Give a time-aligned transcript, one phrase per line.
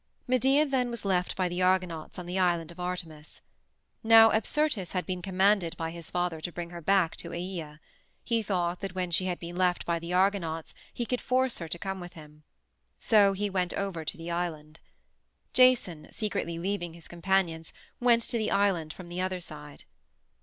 [0.25, 3.39] Medea then was left by the Argonauts on the island of Artemis.
[4.03, 7.79] Now Apsyrtus had been commanded by his father to bring her back to Aea;
[8.23, 11.67] he thought that when she had been left by the Argonauts he could force her
[11.67, 12.41] to come with him.
[12.99, 14.79] So he went over to the island.
[15.53, 19.83] Jason, secretly leaving his companions, went to the island from the other side.